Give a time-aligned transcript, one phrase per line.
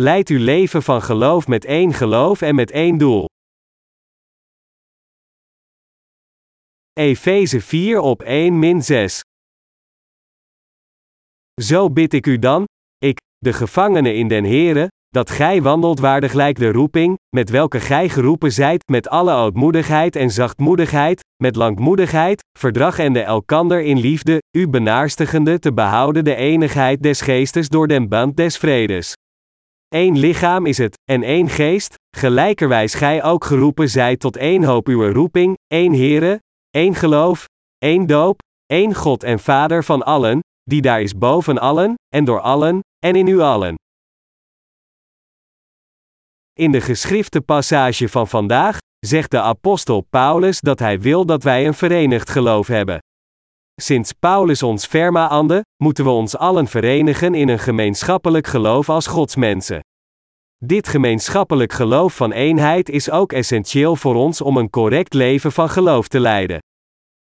[0.00, 3.24] Leid uw leven van geloof met één geloof en met één doel.
[6.92, 9.20] Efeze 4 op 1 min 6.
[11.62, 12.64] Zo bid ik u dan,
[12.98, 18.08] ik, de gevangene in den Here, dat gij wandelt waardiglijk de roeping, met welke gij
[18.08, 24.38] geroepen zijt, met alle ootmoedigheid en zachtmoedigheid, met langmoedigheid, verdrag en de elkander in liefde,
[24.56, 29.14] u benaarstigende te behouden de enigheid des geestes door den band des vredes.
[29.88, 34.86] Eén lichaam is het, en één geest, gelijkerwijs gij ook geroepen zijt tot één hoop
[34.86, 37.44] uw roeping, één Here, één geloof,
[37.78, 42.40] één doop, één God en Vader van allen, die daar is boven allen, en door
[42.40, 43.74] allen, en in u allen.
[46.52, 51.66] In de geschrifte passage van vandaag zegt de apostel Paulus dat hij wil dat wij
[51.66, 52.98] een verenigd geloof hebben.
[53.80, 59.80] Sinds Paulus ons vermaande, moeten we ons allen verenigen in een gemeenschappelijk geloof als godsmensen.
[60.64, 65.70] Dit gemeenschappelijk geloof van eenheid is ook essentieel voor ons om een correct leven van
[65.70, 66.58] geloof te leiden.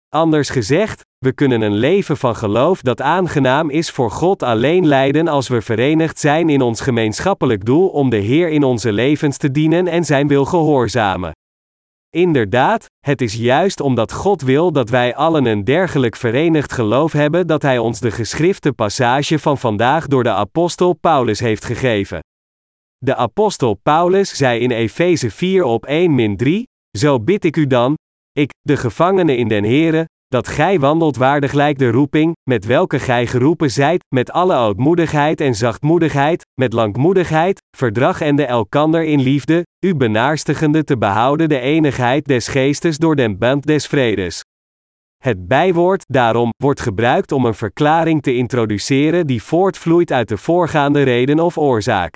[0.08, 5.28] Anders gezegd, we kunnen een leven van geloof dat aangenaam is voor God alleen leiden
[5.28, 9.50] als we verenigd zijn in ons gemeenschappelijk doel om de Heer in onze levens te
[9.50, 11.32] dienen en Zijn wil gehoorzamen.
[12.10, 17.46] Inderdaad, het is juist omdat God wil dat wij allen een dergelijk verenigd geloof hebben
[17.46, 22.20] dat Hij ons de geschrifte passage van vandaag door de apostel Paulus heeft gegeven.
[22.98, 25.86] De apostel Paulus zei in Efeze 4 op
[26.44, 26.50] 1-3,
[26.98, 27.94] Zo bid ik u dan,
[28.32, 33.26] ik, de gevangene in den Here, dat gij wandelt waardiglijk de roeping, met welke gij
[33.26, 39.62] geroepen zijt, met alle ootmoedigheid en zachtmoedigheid, met langmoedigheid, verdrag en de elkander in liefde,
[39.86, 44.40] u benaarstigende te behouden de enigheid des geestes door den band des vredes.
[45.22, 51.02] Het bijwoord, daarom, wordt gebruikt om een verklaring te introduceren die voortvloeit uit de voorgaande
[51.02, 52.14] reden of oorzaak.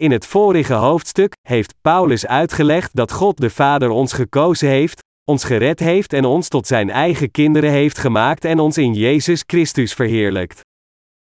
[0.00, 5.44] In het vorige hoofdstuk heeft Paulus uitgelegd dat God de Vader ons gekozen heeft, ons
[5.44, 9.92] gered heeft en ons tot zijn eigen kinderen heeft gemaakt en ons in Jezus Christus
[9.92, 10.60] verheerlijkt.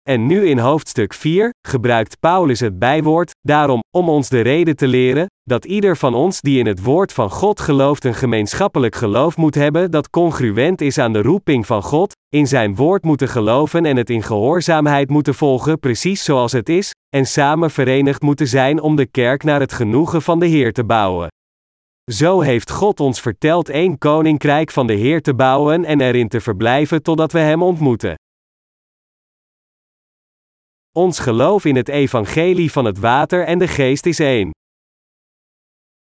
[0.10, 4.88] En nu in hoofdstuk 4 gebruikt Paulus het bijwoord, daarom, om ons de reden te
[4.88, 9.38] leren, dat ieder van ons die in het woord van God gelooft een gemeenschappelijk geloof
[9.38, 13.86] moet hebben dat congruent is aan de roeping van God, in zijn woord moeten geloven
[13.86, 18.82] en het in gehoorzaamheid moeten volgen precies zoals het is, en samen verenigd moeten zijn
[18.82, 21.30] om de kerk naar het genoegen van de Heer te bouwen.
[22.04, 26.42] Zo heeft God ons verteld één koninkrijk van de Heer te bouwen en erin te
[26.42, 28.16] verblijven totdat we Hem ontmoeten.
[30.92, 34.50] Ons geloof in het evangelie van het water en de geest is één.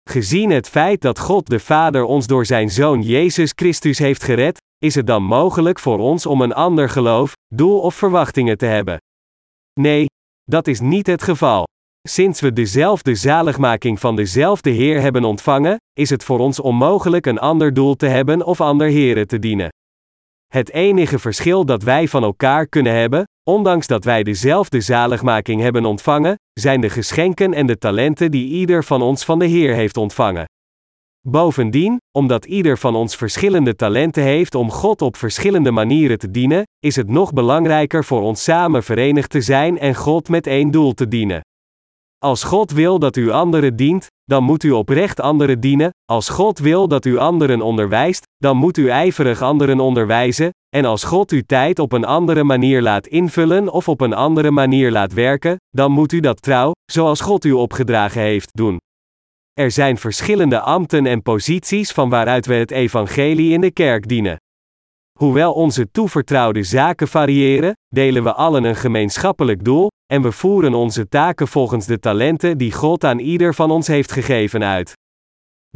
[0.10, 4.58] Gezien het feit dat God de Vader ons door zijn Zoon Jezus Christus heeft gered,
[4.78, 8.98] is het dan mogelijk voor ons om een ander geloof, doel of verwachtingen te hebben?
[9.80, 10.06] Nee,
[10.44, 11.64] dat is niet het geval.
[12.08, 17.40] Sinds we dezelfde zaligmaking van dezelfde Heer hebben ontvangen, is het voor ons onmogelijk een
[17.40, 19.70] ander doel te hebben of ander Heren te dienen.
[20.48, 25.86] Het enige verschil dat wij van elkaar kunnen hebben, ondanks dat wij dezelfde zaligmaking hebben
[25.86, 29.98] ontvangen, zijn de geschenken en de talenten die ieder van ons van de Heer heeft
[29.98, 30.46] ontvangen.
[31.28, 36.64] Bovendien, omdat ieder van ons verschillende talenten heeft om God op verschillende manieren te dienen,
[36.80, 40.94] is het nog belangrijker voor ons samen verenigd te zijn en God met één doel
[40.94, 41.42] te dienen.
[42.26, 45.90] Als God wil dat u anderen dient, dan moet u oprecht anderen dienen.
[46.06, 50.50] Als God wil dat u anderen onderwijst, dan moet u ijverig anderen onderwijzen.
[50.76, 54.52] En als God uw tijd op een andere manier laat invullen of op een andere
[54.52, 58.78] manier laat werken, dan moet u dat trouw, zoals God u opgedragen heeft, doen.
[59.54, 64.38] Er zijn verschillende ambten en posities van waaruit we het evangelie in de kerk dienen.
[65.20, 71.08] Hoewel onze toevertrouwde zaken variëren, delen we allen een gemeenschappelijk doel, en we voeren onze
[71.08, 74.94] taken volgens de talenten die God aan ieder van ons heeft gegeven uit.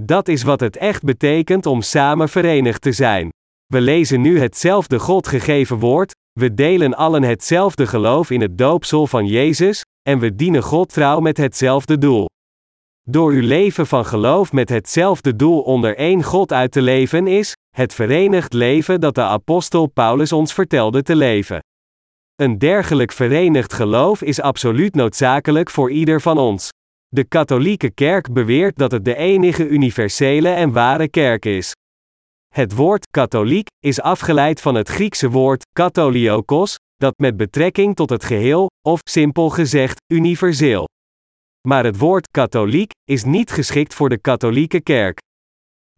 [0.02, 3.30] Dat is wat het echt betekent om samen verenigd te zijn.
[3.66, 9.08] We lezen nu hetzelfde God gegeven woord, we delen allen hetzelfde geloof in het doopsel
[9.08, 12.25] van Jezus, en we dienen God trouw met hetzelfde doel.
[13.02, 17.54] Door uw leven van geloof met hetzelfde doel onder één God uit te leven is,
[17.75, 21.60] het verenigd leven dat de apostel Paulus ons vertelde te leven.
[22.39, 26.69] Een dergelijk verenigd geloof is absoluut noodzakelijk voor ieder van ons.
[27.07, 31.71] De katholieke kerk beweert dat het de enige universele en ware kerk is.
[32.53, 38.24] Het woord katholiek is afgeleid van het Griekse woord katholiokos, dat met betrekking tot het
[38.24, 40.86] geheel, of simpel gezegd, universeel.
[41.68, 45.19] Maar het woord katholiek is niet geschikt voor de katholieke kerk.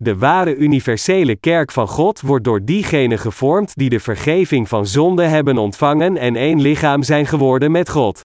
[0.03, 5.24] De ware universele kerk van God wordt door diegenen gevormd die de vergeving van zonde
[5.24, 8.21] hebben ontvangen en één lichaam zijn geworden met God.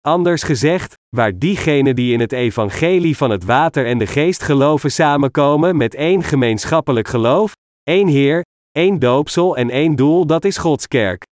[0.00, 4.90] Anders gezegd, waar diegenen die in het evangelie van het water en de geest geloven
[4.90, 7.52] samenkomen met één gemeenschappelijk geloof,
[7.82, 11.22] één Heer, één doopsel en één doel, dat is Gods kerk.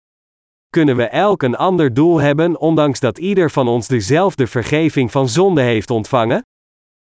[0.69, 5.29] Kunnen we elk een ander doel hebben, ondanks dat ieder van ons dezelfde vergeving van
[5.29, 6.43] zonde heeft ontvangen?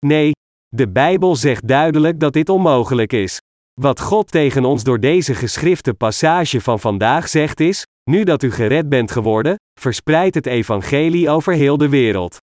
[0.07, 0.33] Nee,
[0.75, 3.41] de Bijbel zegt duidelijk dat dit onmogelijk is.
[3.81, 8.51] Wat God tegen ons door deze geschrifte passage van vandaag zegt is: Nu dat u
[8.51, 12.37] gered bent geworden, verspreid het evangelie over heel de wereld.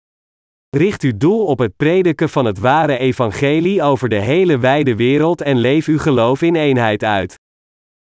[0.76, 5.40] Richt uw doel op het prediken van het ware evangelie over de hele wijde wereld
[5.40, 7.34] en leef uw geloof in eenheid uit.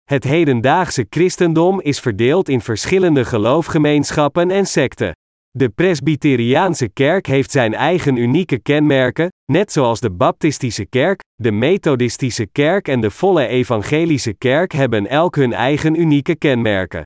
[0.04, 5.12] Het hedendaagse christendom is verdeeld in verschillende geloofgemeenschappen en secten.
[5.58, 12.46] De Presbyteriaanse kerk heeft zijn eigen unieke kenmerken, net zoals de Baptistische kerk, de Methodistische
[12.46, 17.02] kerk en de volle Evangelische kerk hebben elk hun eigen unieke kenmerken.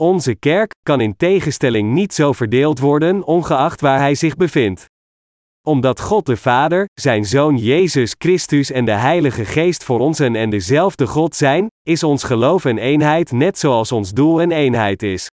[0.00, 4.84] Onze kerk kan in tegenstelling niet zo verdeeld worden, ongeacht waar hij zich bevindt.
[5.66, 10.36] Omdat God de Vader, zijn Zoon Jezus Christus en de Heilige Geest voor ons een
[10.36, 15.02] en dezelfde God zijn, is ons geloof een eenheid net zoals ons doel een eenheid
[15.02, 15.28] is.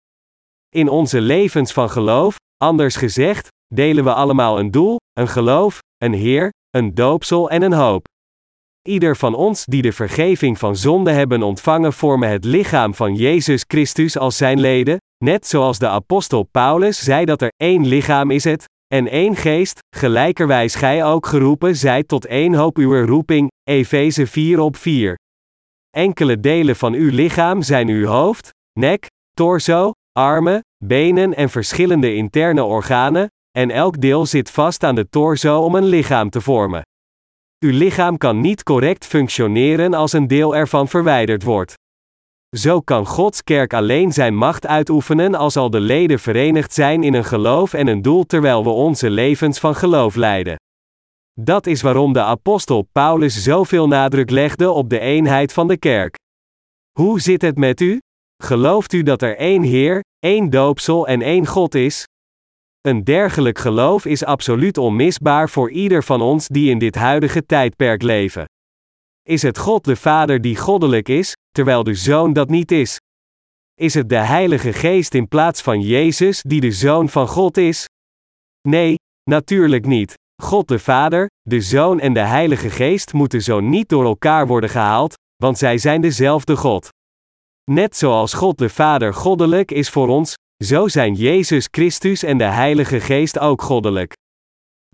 [0.75, 6.13] In onze levens van geloof, anders gezegd, delen we allemaal een doel, een geloof, een
[6.13, 8.05] Heer, een doopsel en een hoop.
[8.89, 13.65] Ieder van ons die de vergeving van zonde hebben ontvangen vormen het lichaam van Jezus
[13.67, 18.45] Christus als zijn leden, net zoals de apostel Paulus zei dat er één lichaam is
[18.45, 18.65] het,
[18.95, 24.61] en één geest, gelijkerwijs gij ook geroepen zijt tot één hoop uw roeping, Efeze 4
[24.61, 25.19] op 4.
[25.91, 32.65] Enkele delen van uw lichaam zijn uw hoofd, nek, torso, armen, benen en verschillende interne
[32.65, 33.27] organen,
[33.59, 36.83] en elk deel zit vast aan de torso om een lichaam te vormen.
[37.59, 41.75] Uw lichaam kan niet correct functioneren als een deel ervan verwijderd wordt.
[42.57, 47.15] Zo kan Gods kerk alleen zijn macht uitoefenen als al de leden verenigd zijn in
[47.15, 50.57] een geloof en een doel terwijl we onze levens van geloof leiden.
[51.41, 56.15] Dat is waarom de apostel Paulus zoveel nadruk legde op de eenheid van de kerk.
[56.99, 58.01] Hoe zit het met u?
[58.43, 62.05] Gelooft u dat er één Heer, één doopsel en één God is?
[62.81, 68.03] Een dergelijk geloof is absoluut onmisbaar voor ieder van ons die in dit huidige tijdperk
[68.03, 68.45] leven.
[69.23, 72.97] Is het God de Vader die goddelijk is, terwijl de Zoon dat niet is?
[73.75, 77.87] Is het de Heilige Geest in plaats van Jezus die de Zoon van God is?
[78.69, 78.95] Nee,
[79.31, 80.15] natuurlijk niet.
[80.43, 84.71] God de Vader, de Zoon en de Heilige Geest moeten zo niet door elkaar worden
[84.71, 86.89] gehaald, want zij zijn dezelfde God.
[87.71, 92.45] Net zoals God de Vader goddelijk is voor ons, zo zijn Jezus Christus en de
[92.45, 94.13] Heilige Geest ook goddelijk.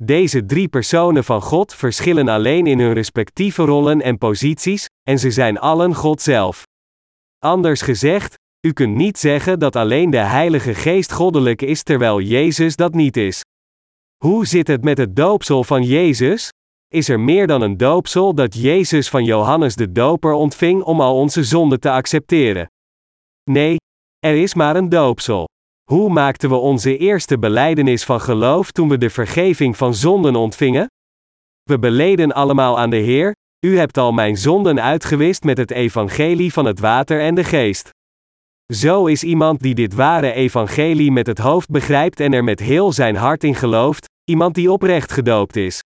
[0.02, 5.30] Deze drie personen van God verschillen alleen in hun respectieve rollen en posities, en ze
[5.30, 6.62] zijn allen God zelf.
[7.38, 8.34] Anders gezegd,
[8.66, 13.16] u kunt niet zeggen dat alleen de Heilige Geest goddelijk is terwijl Jezus dat niet
[13.16, 13.40] is.
[14.24, 16.48] Hoe zit het met het doopsel van Jezus?
[16.94, 21.16] Is er meer dan een doopsel dat Jezus van Johannes de Doper ontving om al
[21.16, 22.66] onze zonden te accepteren?
[23.50, 23.76] Nee,
[24.18, 25.48] er is maar een doopsel.
[25.90, 30.86] Hoe maakten we onze eerste beleidenis van geloof toen we de vergeving van zonden ontvingen?
[31.62, 33.32] We beleden allemaal aan de Heer:
[33.66, 37.90] U hebt al mijn zonden uitgewist met het evangelie van het water en de geest.
[38.72, 42.92] Zo is iemand die dit ware evangelie met het hoofd begrijpt en er met heel
[42.92, 45.82] zijn hart in gelooft, iemand die oprecht gedoopt is.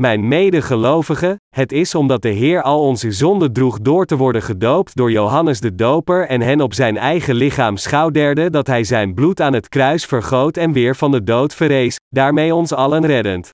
[0.00, 4.96] Mijn medegelovigen, het is omdat de Heer al onze zonden droeg door te worden gedoopt
[4.96, 9.40] door Johannes de Doper en hen op zijn eigen lichaam schouderde dat hij zijn bloed
[9.40, 13.50] aan het kruis vergoot en weer van de dood verrees, daarmee ons allen reddend.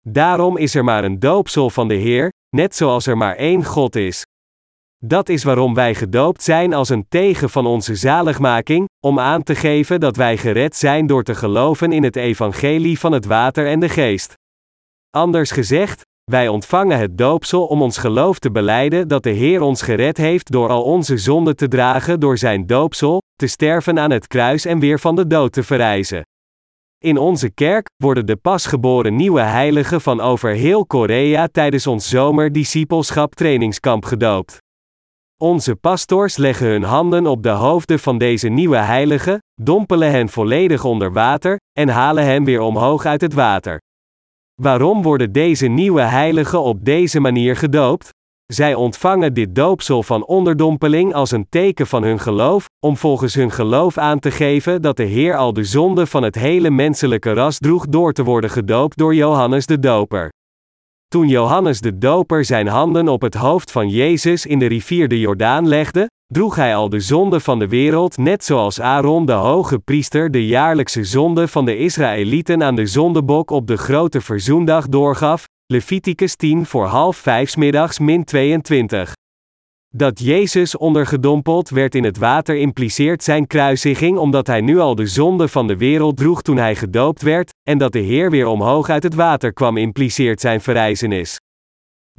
[0.00, 3.96] Daarom is er maar een doopsel van de Heer, net zoals er maar één God
[3.96, 4.24] is.
[5.04, 9.54] Dat is waarom wij gedoopt zijn als een tegen van onze zaligmaking, om aan te
[9.54, 13.80] geven dat wij gered zijn door te geloven in het evangelie van het water en
[13.80, 14.38] de geest.
[15.16, 19.82] Anders gezegd, wij ontvangen het doopsel om ons geloof te beleiden dat de Heer ons
[19.82, 24.26] gered heeft door al onze zonden te dragen door zijn doopsel, te sterven aan het
[24.26, 26.22] kruis en weer van de dood te verrijzen.
[26.98, 33.34] In onze kerk worden de pasgeboren nieuwe heiligen van over heel Korea tijdens ons zomerdiscipelschap
[33.34, 34.58] trainingskamp gedoopt.
[35.36, 40.84] Onze pastors leggen hun handen op de hoofden van deze nieuwe heiligen, dompelen hen volledig
[40.84, 43.80] onder water en halen hen weer omhoog uit het water.
[44.60, 48.08] Waarom worden deze nieuwe heiligen op deze manier gedoopt?
[48.46, 53.50] Zij ontvangen dit doopsel van onderdompeling als een teken van hun geloof, om volgens hun
[53.50, 57.58] geloof aan te geven dat de Heer al de zonde van het hele menselijke ras
[57.58, 60.28] droeg door te worden gedoopt door Johannes de Doper.
[61.08, 65.20] Toen Johannes de Doper zijn handen op het hoofd van Jezus in de rivier de
[65.20, 69.78] Jordaan legde, droeg hij al de zonde van de wereld, net zoals Aaron de hoge
[69.78, 75.44] priester de jaarlijkse zonde van de Israëlieten aan de zondebok op de grote verzoendag doorgaf,
[75.66, 79.12] Leviticus 10 voor half vijf middags min 22.
[79.88, 85.06] Dat Jezus ondergedompeld werd in het water impliceert zijn kruisiging omdat hij nu al de
[85.06, 88.88] zonde van de wereld droeg toen hij gedoopt werd, en dat de Heer weer omhoog
[88.88, 91.38] uit het water kwam impliceert zijn verrijzenis.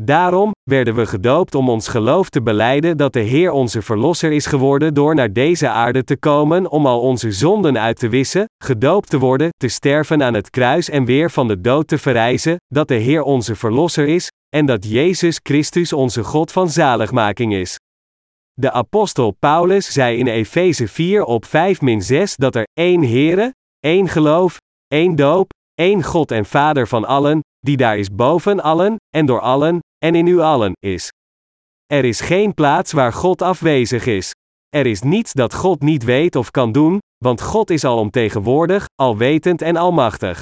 [0.03, 4.46] Daarom werden we gedoopt om ons geloof te beleiden dat de Heer onze Verlosser is
[4.46, 9.10] geworden door naar deze aarde te komen om al onze zonden uit te wissen, gedoopt
[9.10, 12.88] te worden, te sterven aan het kruis en weer van de dood te verrijzen, dat
[12.88, 17.75] de Heer onze Verlosser is, en dat Jezus Christus onze God van zaligmaking is.
[18.53, 21.50] De apostel Paulus zei in Efeze 4 op 5-6
[22.36, 27.77] dat er één Heere, één geloof, één doop, één God en Vader van allen, die
[27.77, 31.09] daar is boven allen, en door allen, en in u allen, is.
[31.85, 34.31] Er is geen plaats waar God afwezig is.
[34.69, 39.61] Er is niets dat God niet weet of kan doen, want God is alomtegenwoordig, alwetend
[39.61, 40.41] en almachtig.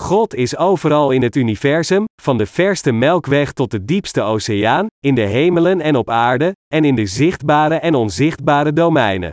[0.00, 5.14] God is overal in het universum, van de verste melkweg tot de diepste oceaan, in
[5.14, 9.30] de hemelen en op aarde, en in de zichtbare en onzichtbare domeinen.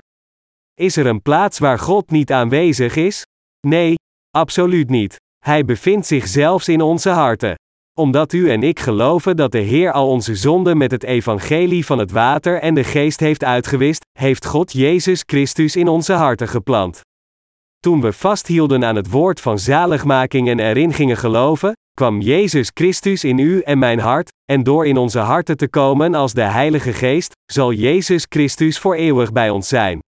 [0.74, 3.24] Is er een plaats waar God niet aanwezig is?
[3.68, 3.96] Nee,
[4.30, 5.18] absoluut niet.
[5.46, 7.56] Hij bevindt zich zelfs in onze harten.
[8.00, 11.98] Omdat u en ik geloven dat de Heer al onze zonden met het evangelie van
[11.98, 17.02] het water en de geest heeft uitgewist, heeft God Jezus Christus in onze harten geplant.
[17.80, 23.24] Toen we vasthielden aan het woord van zaligmaking en erin gingen geloven, kwam Jezus Christus
[23.24, 26.94] in u en mijn hart, en door in onze harten te komen als de Heilige
[26.94, 30.00] Geest, zal Jezus Christus voor eeuwig bij ons zijn.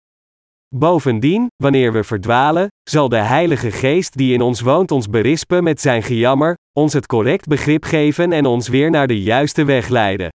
[0.76, 5.80] Bovendien, wanneer we verdwalen, zal de Heilige Geest die in ons woont ons berispen met
[5.80, 10.28] zijn gejammer, ons het correct begrip geven en ons weer naar de juiste weg leiden.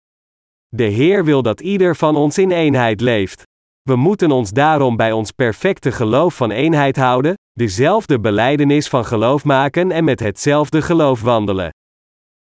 [0.68, 3.42] De Heer wil dat ieder van ons in eenheid leeft.
[3.82, 9.44] We moeten ons daarom bij ons perfecte geloof van eenheid houden, dezelfde beleidenis van geloof
[9.44, 11.70] maken en met hetzelfde geloof wandelen.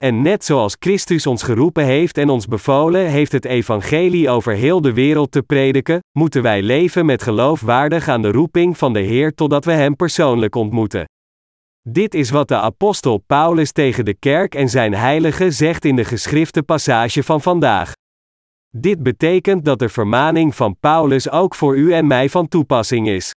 [0.01, 4.81] En net zoals Christus ons geroepen heeft en ons bevolen heeft het evangelie over heel
[4.81, 8.99] de wereld te prediken, moeten wij leven met geloof waardig aan de roeping van de
[8.99, 11.05] Heer totdat we Hem persoonlijk ontmoeten.
[11.81, 16.05] Dit is wat de apostel Paulus tegen de kerk en zijn heiligen zegt in de
[16.05, 17.93] geschrifte passage van vandaag.
[18.69, 23.31] Dit betekent dat de vermaning van Paulus ook voor u en mij van toepassing is.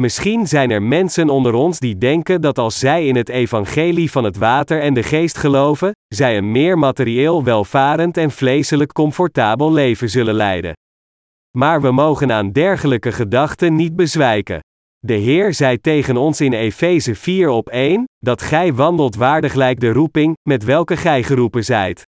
[0.00, 4.24] Misschien zijn er mensen onder ons die denken dat als zij in het evangelie van
[4.24, 10.10] het water en de geest geloven, zij een meer materieel welvarend en vleeselijk comfortabel leven
[10.10, 10.72] zullen leiden.
[11.58, 14.60] Maar we mogen aan dergelijke gedachten niet bezwijken.
[14.98, 19.80] De Heer zei tegen ons in Efeze 4 op 1, dat gij wandelt waardig lijkt
[19.80, 22.02] de roeping, met welke gij geroepen zijt.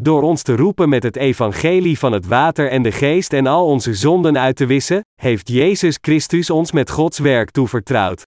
[0.00, 3.66] Door ons te roepen met het evangelie van het water en de geest en al
[3.66, 8.22] onze zonden uit te wissen, heeft Jezus Christus ons met Gods werk toevertrouwd.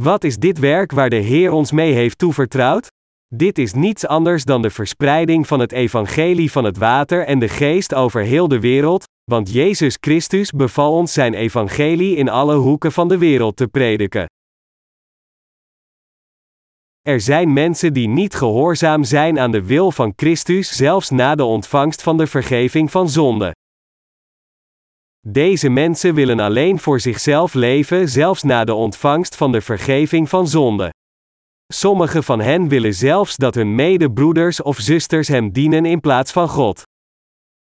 [0.00, 2.86] Wat is dit werk waar de Heer ons mee heeft toevertrouwd?
[3.34, 7.48] Dit is niets anders dan de verspreiding van het evangelie van het water en de
[7.48, 12.92] geest over heel de wereld, want Jezus Christus beval ons zijn evangelie in alle hoeken
[12.92, 14.26] van de wereld te prediken.
[17.06, 21.44] Er zijn mensen die niet gehoorzaam zijn aan de wil van Christus zelfs na de
[21.44, 23.54] ontvangst van de vergeving van zonde.
[25.20, 30.48] Deze mensen willen alleen voor zichzelf leven zelfs na de ontvangst van de vergeving van
[30.48, 30.90] zonde.
[31.72, 36.48] Sommigen van hen willen zelfs dat hun medebroeders of zusters hem dienen in plaats van
[36.48, 36.82] God.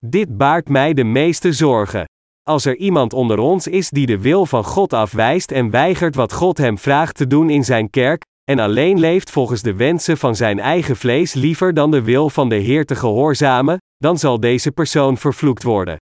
[0.06, 2.06] Dit baart mij de meeste zorgen.
[2.44, 6.34] Als er iemand onder ons is die de wil van God afwijst en weigert wat
[6.34, 10.36] God hem vraagt te doen in zijn kerk, en alleen leeft volgens de wensen van
[10.36, 14.72] zijn eigen vlees liever dan de wil van de Heer te gehoorzamen, dan zal deze
[14.72, 15.98] persoon vervloekt worden.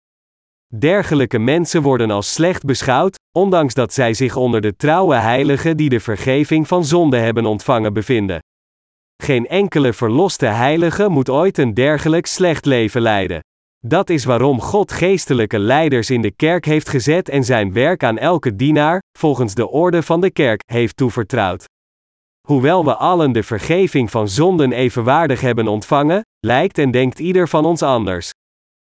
[0.76, 5.90] Dergelijke mensen worden als slecht beschouwd, ondanks dat zij zich onder de trouwe heiligen die
[5.90, 8.40] de vergeving van zonde hebben ontvangen bevinden.
[9.24, 13.40] Geen enkele verloste heilige moet ooit een dergelijk slecht leven leiden.
[13.86, 18.18] Dat is waarom God geestelijke leiders in de kerk heeft gezet en zijn werk aan
[18.18, 21.66] elke dienaar, volgens de orde van de kerk, heeft toevertrouwd.
[22.50, 27.66] Hoewel we allen de vergeving van zonden evenwaardig hebben ontvangen, lijkt en denkt ieder van
[27.66, 28.32] ons anders.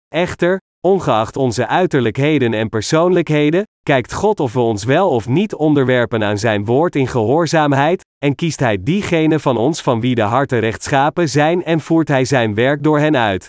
[0.08, 6.24] Echter, ongeacht onze uiterlijkheden en persoonlijkheden, kijkt God of we ons wel of niet onderwerpen
[6.24, 10.60] aan Zijn woord in gehoorzaamheid, en kiest Hij diegenen van ons van wie de harten
[10.60, 13.48] rechtschapen zijn en voert Hij Zijn werk door hen uit.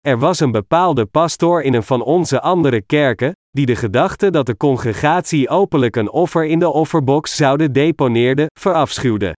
[0.00, 4.46] Er was een bepaalde pastoor in een van onze andere kerken, die de gedachte dat
[4.46, 9.36] de congregatie openlijk een offer in de offerbox zouden deponeerde, verafschuwde.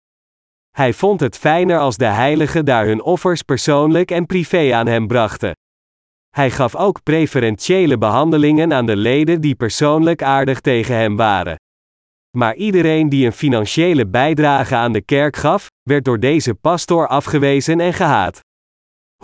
[0.69, 5.07] Hij vond het fijner als de heiligen daar hun offers persoonlijk en privé aan hem
[5.07, 5.51] brachten.
[6.29, 11.55] Hij gaf ook preferentiële behandelingen aan de leden die persoonlijk aardig tegen hem waren.
[12.37, 17.79] Maar iedereen die een financiële bijdrage aan de kerk gaf, werd door deze pastoor afgewezen
[17.79, 18.39] en gehaat.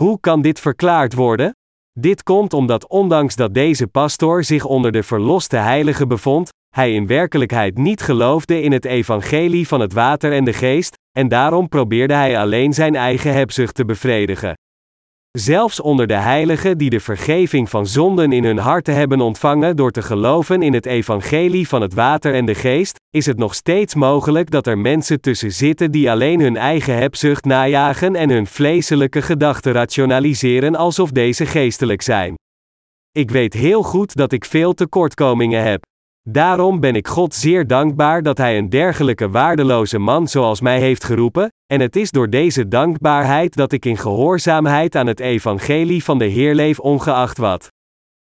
[0.00, 1.56] Hoe kan dit verklaard worden?
[1.92, 7.06] Dit komt omdat ondanks dat deze pastoor zich onder de verloste heiligen bevond, hij in
[7.06, 12.14] werkelijkheid niet geloofde in het evangelie van het water en de geest, en daarom probeerde
[12.14, 14.54] hij alleen zijn eigen hebzucht te bevredigen.
[15.38, 19.90] Zelfs onder de heiligen die de vergeving van zonden in hun harten hebben ontvangen door
[19.90, 23.94] te geloven in het evangelie van het water en de geest, is het nog steeds
[23.94, 29.22] mogelijk dat er mensen tussen zitten die alleen hun eigen hebzucht najagen en hun vleeselijke
[29.22, 32.34] gedachten rationaliseren alsof deze geestelijk zijn.
[33.12, 35.84] Ik weet heel goed dat ik veel tekortkomingen heb.
[36.28, 41.04] Daarom ben ik God zeer dankbaar dat Hij een dergelijke waardeloze man zoals mij heeft
[41.04, 46.18] geroepen, en het is door deze dankbaarheid dat ik in gehoorzaamheid aan het evangelie van
[46.18, 47.68] de Heer leef ongeacht wat.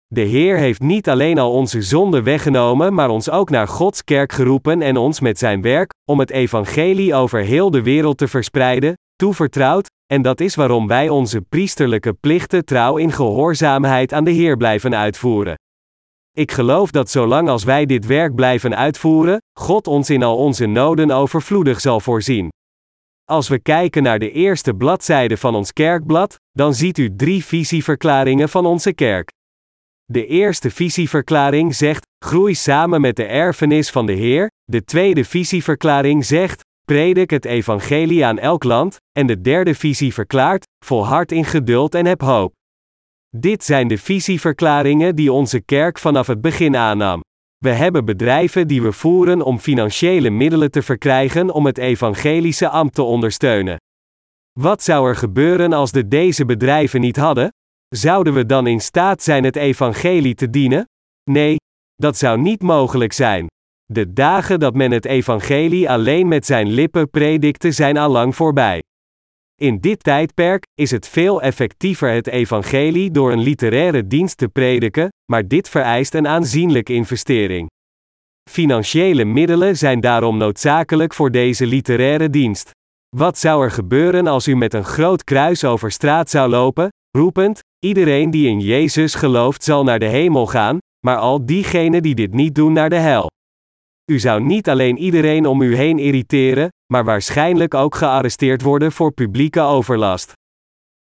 [0.07, 4.33] De Heer heeft niet alleen al onze zonden weggenomen, maar ons ook naar Gods kerk
[4.33, 8.95] geroepen en ons met zijn werk, om het evangelie over heel de wereld te verspreiden,
[9.16, 14.57] toevertrouwd, en dat is waarom wij onze priesterlijke plichten trouw in gehoorzaamheid aan de Heer
[14.57, 15.57] blijven uitvoeren.
[16.38, 20.66] Ik geloof dat zolang als wij dit werk blijven uitvoeren, God ons in al onze
[20.66, 22.49] noden overvloedig zal voorzien.
[23.25, 28.49] Als we kijken naar de eerste bladzijde van ons kerkblad, dan ziet u drie visieverklaringen
[28.49, 29.30] van onze kerk.
[30.04, 34.50] De eerste visieverklaring zegt: groei samen met de erfenis van de Heer.
[34.64, 38.97] De tweede visieverklaring zegt: predik het evangelie aan elk land.
[39.18, 42.52] En de derde visie verklaart: volhard in geduld en heb hoop.
[43.37, 47.20] Dit zijn de visieverklaringen die onze kerk vanaf het begin aannam.
[47.58, 52.94] We hebben bedrijven die we voeren om financiële middelen te verkrijgen om het evangelische ambt
[52.94, 53.76] te ondersteunen.
[54.61, 57.49] Wat zou er gebeuren als de deze bedrijven niet hadden?
[57.88, 60.85] Zouden we dan in staat zijn het evangelie te dienen?
[61.30, 61.56] Nee,
[61.94, 63.47] dat zou niet mogelijk zijn.
[63.85, 68.80] De dagen dat men het evangelie alleen met zijn lippen predikte zijn al lang voorbij.
[69.61, 75.09] In dit tijdperk is het veel effectiever het evangelie door een literaire dienst te prediken,
[75.33, 77.68] maar dit vereist een aanzienlijke investering.
[78.51, 82.71] Financiële middelen zijn daarom noodzakelijk voor deze literaire dienst.
[83.16, 87.61] Wat zou er gebeuren als u met een groot kruis over straat zou lopen, roepend:
[87.79, 92.35] Iedereen die in Jezus gelooft zal naar de hemel gaan, maar al diegenen die dit
[92.35, 93.27] niet doen naar de hel?
[94.11, 99.12] U zou niet alleen iedereen om u heen irriteren, maar waarschijnlijk ook gearresteerd worden voor
[99.12, 100.33] publieke overlast.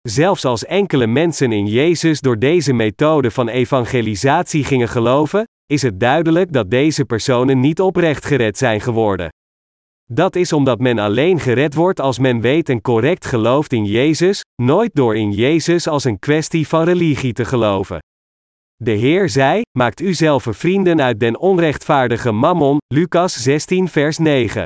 [0.01, 5.99] Zelfs als enkele mensen in Jezus door deze methode van evangelisatie gingen geloven, is het
[5.99, 9.29] duidelijk dat deze personen niet oprecht gered zijn geworden.
[10.11, 14.41] Dat is omdat men alleen gered wordt als men weet en correct gelooft in Jezus,
[14.61, 17.99] nooit door in Jezus als een kwestie van religie te geloven.
[18.83, 24.65] De Heer zei: Maakt u zelf vrienden uit den onrechtvaardige mammon, Lucas 16, vers 9.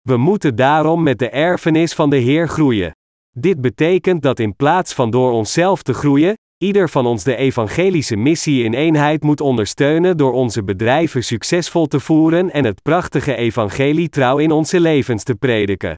[0.00, 2.90] We moeten daarom met de erfenis van de Heer groeien.
[3.36, 8.16] Dit betekent dat in plaats van door onszelf te groeien, ieder van ons de evangelische
[8.16, 14.08] missie in eenheid moet ondersteunen door onze bedrijven succesvol te voeren en het prachtige evangelie
[14.08, 15.94] trouw in onze levens te prediken.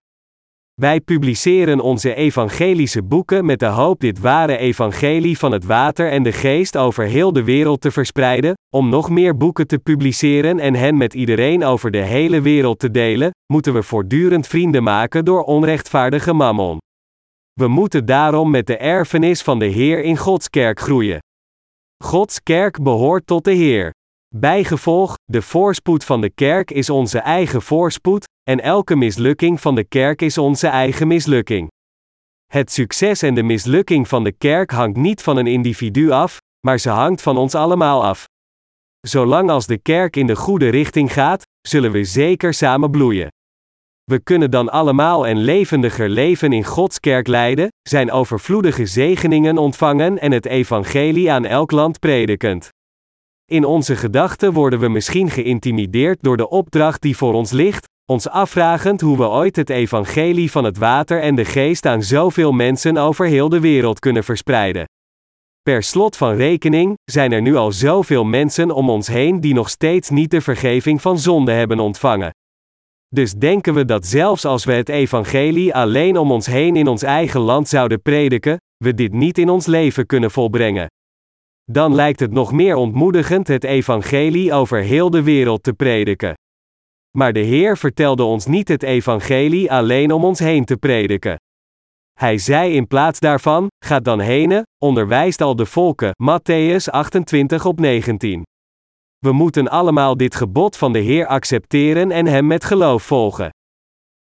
[0.80, 6.22] Wij publiceren onze evangelische boeken met de hoop dit ware evangelie van het water en
[6.22, 10.74] de geest over heel de wereld te verspreiden, om nog meer boeken te publiceren en
[10.74, 15.42] hen met iedereen over de hele wereld te delen, moeten we voortdurend vrienden maken door
[15.42, 16.78] onrechtvaardige mammon.
[17.52, 21.18] We moeten daarom met de erfenis van de Heer in Gods kerk groeien.
[22.04, 23.92] Gods kerk behoort tot de Heer.
[24.34, 29.84] Bijgevolg, de voorspoed van de kerk is onze eigen voorspoed, en elke mislukking van de
[29.84, 31.70] kerk is onze eigen mislukking.
[32.46, 36.78] Het succes en de mislukking van de kerk hangt niet van een individu af, maar
[36.78, 38.24] ze hangt van ons allemaal af.
[39.00, 43.28] Zolang als de kerk in de goede richting gaat, zullen we zeker samen bloeien.
[44.04, 50.18] We kunnen dan allemaal een levendiger leven in Gods kerk leiden, zijn overvloedige zegeningen ontvangen
[50.18, 52.70] en het evangelie aan elk land predikend.
[53.50, 58.28] In onze gedachten worden we misschien geïntimideerd door de opdracht die voor ons ligt, ons
[58.28, 62.96] afvragend hoe we ooit het evangelie van het water en de geest aan zoveel mensen
[62.96, 64.84] over heel de wereld kunnen verspreiden.
[65.62, 69.68] Per slot van rekening zijn er nu al zoveel mensen om ons heen die nog
[69.68, 72.30] steeds niet de vergeving van zonde hebben ontvangen.
[73.08, 77.02] Dus denken we dat zelfs als we het evangelie alleen om ons heen in ons
[77.02, 80.86] eigen land zouden prediken, we dit niet in ons leven kunnen volbrengen.
[81.64, 86.34] Dan lijkt het nog meer ontmoedigend het evangelie over heel de wereld te prediken.
[87.18, 91.36] Maar de Heer vertelde ons niet het evangelie alleen om ons heen te prediken.
[92.12, 96.12] Hij zei in plaats daarvan: Gaat dan heen, onderwijst al de volken.
[96.22, 98.42] Matthäus 28 op 19.
[99.18, 103.50] We moeten allemaal dit gebod van de Heer accepteren en Hem met geloof volgen.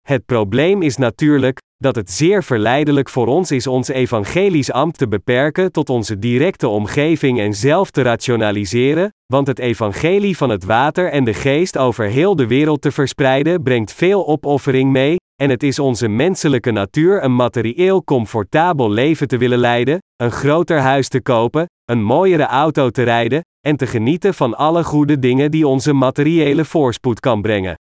[0.08, 5.08] Het probleem is natuurlijk dat het zeer verleidelijk voor ons is ons evangelisch ambt te
[5.08, 11.12] beperken tot onze directe omgeving en zelf te rationaliseren, want het evangelie van het water
[11.12, 15.64] en de geest over heel de wereld te verspreiden brengt veel opoffering mee, en het
[15.64, 21.22] is onze menselijke natuur een materieel comfortabel leven te willen leiden, een groter huis te
[21.22, 25.94] kopen, een mooiere auto te rijden, en te genieten van alle goede dingen die onze
[25.94, 27.76] materiële voorspoed kan brengen.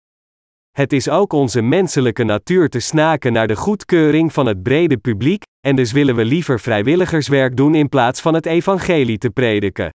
[0.77, 5.43] Het is ook onze menselijke natuur te snaken naar de goedkeuring van het brede publiek,
[5.61, 9.91] en dus willen we liever vrijwilligerswerk doen in plaats van het evangelie te prediken.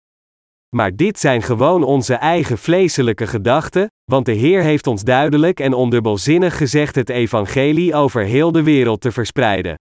[0.76, 5.72] Maar dit zijn gewoon onze eigen vleeselijke gedachten, want de Heer heeft ons duidelijk en
[5.72, 9.74] ondubbelzinnig gezegd het evangelie over heel de wereld te verspreiden.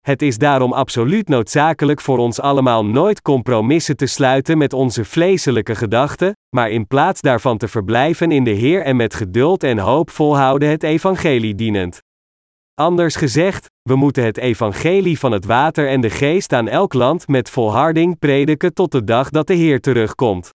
[0.00, 5.74] Het is daarom absoluut noodzakelijk voor ons allemaal nooit compromissen te sluiten met onze vleeselijke
[5.74, 10.10] gedachten, maar in plaats daarvan te verblijven in de Heer en met geduld en hoop
[10.10, 12.00] volhouden het evangelie dienend.
[12.74, 17.28] Anders gezegd, we moeten het evangelie van het water en de geest aan elk land
[17.28, 20.50] met volharding prediken tot de dag dat de Heer terugkomt.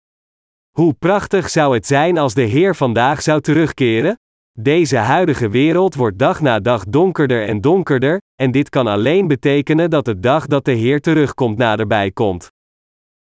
[0.71, 4.19] Hoe prachtig zou het zijn als de Heer vandaag zou terugkeren?
[4.61, 9.91] Deze huidige wereld wordt dag na dag donkerder en donkerder, en dit kan alleen betekenen
[9.91, 12.51] dat de dag dat de Heer terugkomt naderbij komt.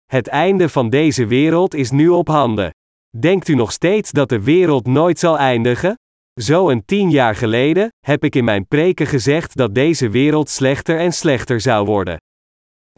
[0.06, 2.70] Het einde van deze wereld is nu op handen.
[3.18, 5.94] Denkt u nog steeds dat de wereld nooit zal eindigen?
[6.40, 10.98] Zo een tien jaar geleden heb ik in mijn preken gezegd dat deze wereld slechter
[10.98, 12.16] en slechter zou worden.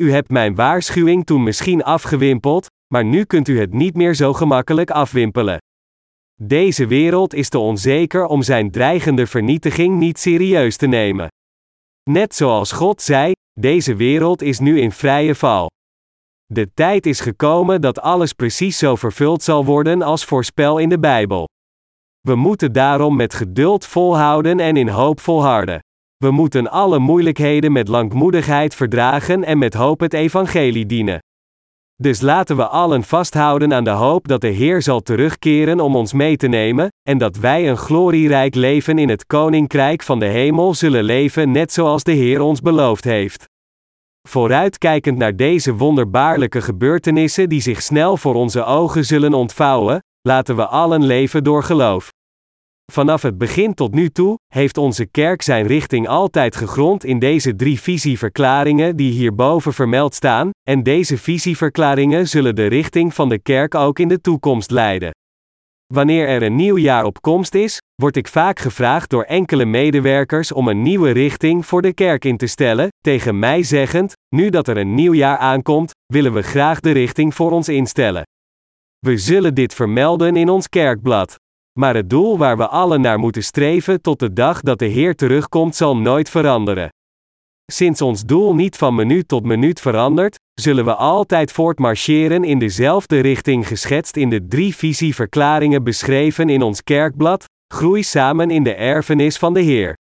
[0.01, 4.33] U hebt mijn waarschuwing toen misschien afgewimpeld, maar nu kunt u het niet meer zo
[4.33, 5.59] gemakkelijk afwimpelen.
[6.43, 11.29] Deze wereld is te onzeker om zijn dreigende vernietiging niet serieus te nemen.
[12.11, 15.71] Net zoals God zei, deze wereld is nu in vrije val.
[16.47, 20.99] De tijd is gekomen dat alles precies zo vervuld zal worden als voorspel in de
[20.99, 21.49] Bijbel.
[22.21, 25.79] We moeten daarom met geduld volhouden en in hoop volharden.
[26.17, 31.19] We moeten alle moeilijkheden met langmoedigheid verdragen en met hoop het evangelie dienen.
[32.03, 36.13] Dus laten we allen vasthouden aan de hoop dat de Heer zal terugkeren om ons
[36.13, 40.75] mee te nemen, en dat wij een glorierijk leven in het koninkrijk van de hemel
[40.75, 43.45] zullen leven, net zoals de Heer ons beloofd heeft.
[44.29, 50.67] Vooruitkijkend naar deze wonderbaarlijke gebeurtenissen die zich snel voor onze ogen zullen ontvouwen, laten we
[50.67, 52.11] allen leven door geloof.
[52.93, 57.57] Vanaf het begin tot nu toe heeft onze kerk zijn richting altijd gegrond in deze
[57.57, 63.75] drie visieverklaringen die hierboven vermeld staan, en deze visieverklaringen zullen de richting van de kerk
[63.75, 65.11] ook in de toekomst leiden.
[65.95, 70.53] Wanneer er een nieuw jaar op komst is, word ik vaak gevraagd door enkele medewerkers
[70.53, 74.69] om een nieuwe richting voor de kerk in te stellen, tegen mij zeggend: Nu dat
[74.69, 78.23] er een nieuw jaar aankomt, willen we graag de richting voor ons instellen.
[78.99, 81.43] We zullen dit vermelden in ons kerkblad.
[81.79, 85.15] Maar het doel waar we allen naar moeten streven tot de dag dat de Heer
[85.15, 86.89] terugkomt zal nooit veranderen.
[87.73, 93.21] Sinds ons doel niet van minuut tot minuut verandert, zullen we altijd voortmarcheren in dezelfde
[93.21, 99.37] richting geschetst in de drie visieverklaringen beschreven in ons kerkblad, groei samen in de erfenis
[99.37, 99.97] van de Heer.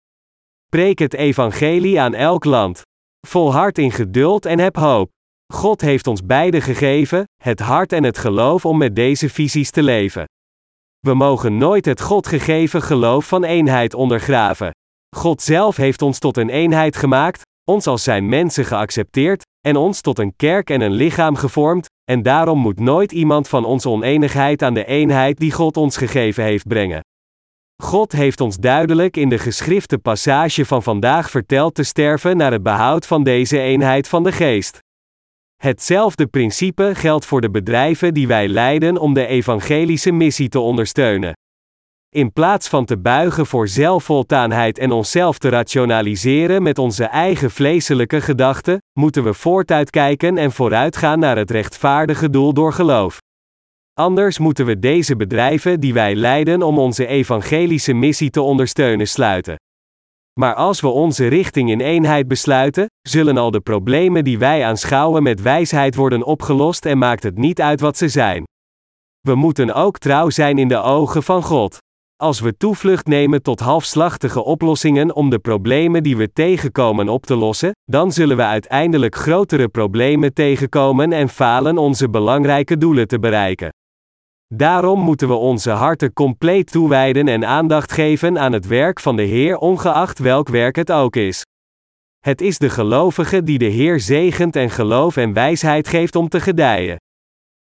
[0.70, 2.82] Preek het evangelie aan elk land.
[3.28, 5.10] Volhard in geduld en heb hoop.
[5.54, 9.84] God heeft ons beide gegeven, het hart en het geloof om met deze visies te
[9.84, 10.26] leven.
[11.08, 14.72] We mogen nooit het God gegeven geloof van eenheid ondergraven.
[15.16, 20.02] God zelf heeft ons tot een eenheid gemaakt, ons als zijn mensen geaccepteerd, en ons
[20.02, 24.62] tot een kerk en een lichaam gevormd, en daarom moet nooit iemand van onze oneenigheid
[24.62, 27.00] aan de eenheid die God ons gegeven heeft brengen.
[27.84, 32.64] God heeft ons duidelijk in de geschrifte passage van vandaag verteld te sterven naar het
[32.64, 34.80] behoud van deze eenheid van de geest.
[35.62, 41.34] Hetzelfde principe geldt voor de bedrijven die wij leiden om de evangelische missie te ondersteunen.
[42.10, 48.22] In plaats van te buigen voor zelfvoltaanheid en onszelf te rationaliseren met onze eigen vleeselijke
[48.22, 53.18] gedachten, moeten we voortuitkijken en vooruitgaan naar het rechtvaardige doel door geloof.
[53.94, 59.56] Anders moeten we deze bedrijven die wij leiden om onze evangelische missie te ondersteunen sluiten.
[60.40, 65.24] Maar als we onze richting in eenheid besluiten, zullen al de problemen die wij aanschouwen
[65.24, 68.44] met wijsheid worden opgelost en maakt het niet uit wat ze zijn.
[69.20, 71.78] We moeten ook trouw zijn in de ogen van God.
[72.16, 77.36] Als we toevlucht nemen tot halfslachtige oplossingen om de problemen die we tegenkomen op te
[77.36, 83.70] lossen, dan zullen we uiteindelijk grotere problemen tegenkomen en falen onze belangrijke doelen te bereiken.
[84.54, 89.22] Daarom moeten we onze harten compleet toewijden en aandacht geven aan het werk van de
[89.22, 91.46] Heer, ongeacht welk werk het ook is.
[92.20, 96.40] Het is de gelovige die de Heer zegent en geloof en wijsheid geeft om te
[96.40, 96.96] gedijen.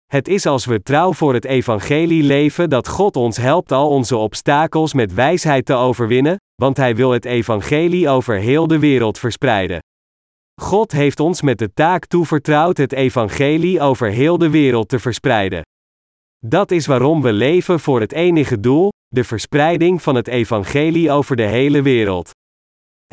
[0.05, 4.17] Het is als we trouw voor het evangelie leven dat God ons helpt al onze
[4.17, 9.79] obstakels met wijsheid te overwinnen, want Hij wil het evangelie over heel de wereld verspreiden.
[10.61, 15.61] God heeft ons met de taak toevertrouwd het evangelie over heel de wereld te verspreiden.
[16.45, 21.35] Dat is waarom we leven voor het enige doel, de verspreiding van het evangelie over
[21.35, 22.31] de hele wereld.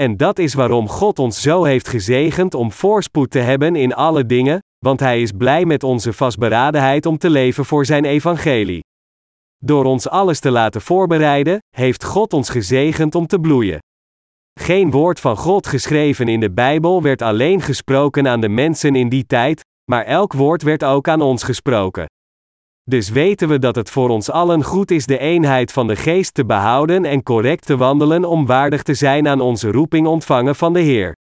[0.01, 4.27] En dat is waarom God ons zo heeft gezegend om voorspoed te hebben in alle
[4.27, 8.81] dingen, want Hij is blij met onze vastberadenheid om te leven voor Zijn evangelie.
[9.57, 13.79] Door ons alles te laten voorbereiden, heeft God ons gezegend om te bloeien.
[14.61, 19.09] Geen woord van God geschreven in de Bijbel werd alleen gesproken aan de mensen in
[19.09, 22.07] die tijd, maar elk woord werd ook aan ons gesproken.
[22.83, 26.35] Dus weten we dat het voor ons allen goed is de eenheid van de geest
[26.35, 30.73] te behouden en correct te wandelen om waardig te zijn aan onze roeping ontvangen van
[30.73, 31.17] de Heer.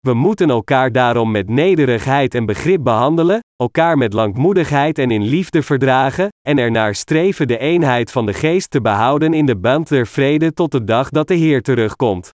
[0.00, 5.62] We moeten elkaar daarom met nederigheid en begrip behandelen, elkaar met langmoedigheid en in liefde
[5.62, 10.06] verdragen, en ernaar streven de eenheid van de geest te behouden in de band der
[10.06, 12.30] vrede tot de dag dat de Heer terugkomt.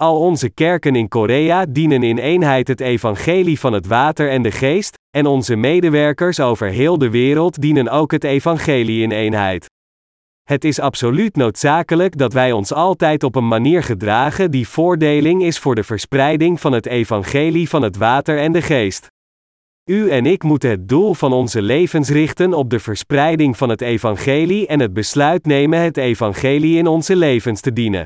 [0.00, 4.50] Al onze kerken in Korea dienen in eenheid het evangelie van het water en de
[4.50, 9.66] geest, en onze medewerkers over heel de wereld dienen ook het evangelie in eenheid.
[10.42, 15.58] Het is absoluut noodzakelijk dat wij ons altijd op een manier gedragen die voordeling is
[15.58, 19.06] voor de verspreiding van het evangelie van het water en de geest.
[19.90, 23.80] U en ik moeten het doel van onze levens richten op de verspreiding van het
[23.80, 28.04] evangelie en het besluit nemen het evangelie in onze levens te dienen.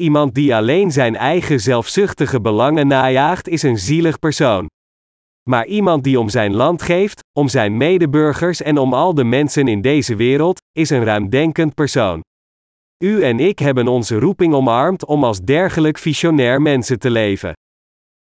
[0.00, 4.66] Iemand die alleen zijn eigen zelfzuchtige belangen najaagt is een zielig persoon.
[5.48, 9.68] Maar iemand die om zijn land geeft, om zijn medeburgers en om al de mensen
[9.68, 12.20] in deze wereld, is een ruimdenkend persoon.
[13.04, 17.52] U en ik hebben onze roeping omarmd om als dergelijk visionair mensen te leven.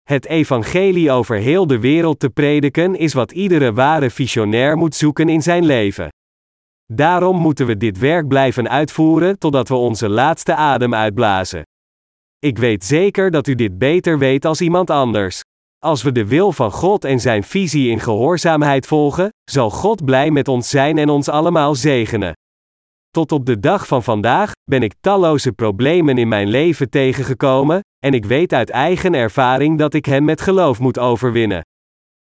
[0.03, 5.29] Het evangelie over heel de wereld te prediken is wat iedere ware visionair moet zoeken
[5.29, 6.09] in zijn leven.
[6.93, 11.61] Daarom moeten we dit werk blijven uitvoeren totdat we onze laatste adem uitblazen.
[12.39, 15.41] Ik weet zeker dat u dit beter weet als iemand anders.
[15.79, 20.31] Als we de wil van God en Zijn visie in gehoorzaamheid volgen, zal God blij
[20.31, 22.33] met ons zijn en ons allemaal zegenen.
[23.09, 28.13] Tot op de dag van vandaag ben ik talloze problemen in mijn leven tegengekomen, en
[28.13, 31.61] ik weet uit eigen ervaring dat ik hen met geloof moet overwinnen.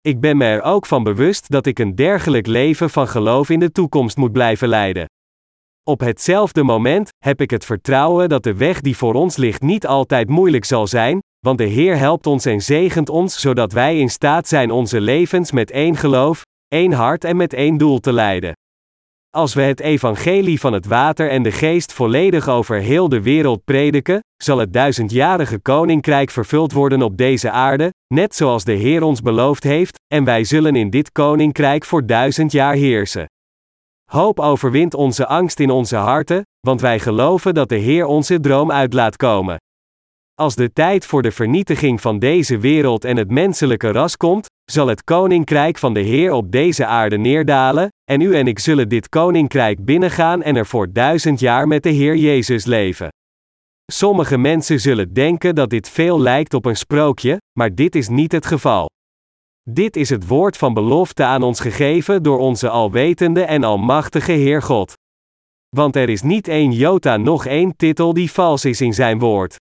[0.00, 3.60] Ik ben me er ook van bewust dat ik een dergelijk leven van geloof in
[3.60, 5.06] de toekomst moet blijven leiden.
[5.82, 9.86] Op hetzelfde moment heb ik het vertrouwen dat de weg die voor ons ligt niet
[9.86, 14.10] altijd moeilijk zal zijn, want de Heer helpt ons en zegent ons zodat wij in
[14.10, 18.52] staat zijn onze levens met één geloof, één hart en met één doel te leiden.
[19.30, 23.64] Als we het evangelie van het water en de geest volledig over heel de wereld
[23.64, 29.20] prediken, zal het duizendjarige koninkrijk vervuld worden op deze aarde, net zoals de Heer ons
[29.20, 33.26] beloofd heeft, en wij zullen in dit koninkrijk voor duizend jaar heersen.
[34.10, 38.72] Hoop overwint onze angst in onze harten, want wij geloven dat de Heer onze droom
[38.72, 39.56] uit laat komen.
[40.40, 44.86] Als de tijd voor de vernietiging van deze wereld en het menselijke ras komt, zal
[44.86, 49.08] het koninkrijk van de Heer op deze aarde neerdalen, en u en ik zullen dit
[49.08, 53.08] koninkrijk binnengaan en er voor duizend jaar met de Heer Jezus leven.
[53.92, 58.32] Sommige mensen zullen denken dat dit veel lijkt op een sprookje, maar dit is niet
[58.32, 58.86] het geval.
[59.70, 64.62] Dit is het woord van belofte aan ons gegeven door onze alwetende en almachtige Heer
[64.62, 64.92] God.
[65.76, 69.56] Want er is niet één jota nog één titel die vals is in zijn woord.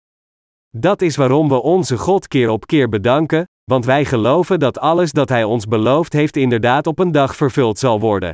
[0.76, 5.12] Dat is waarom we onze God keer op keer bedanken, want wij geloven dat alles
[5.12, 8.32] dat Hij ons beloofd heeft inderdaad op een dag vervuld zal worden.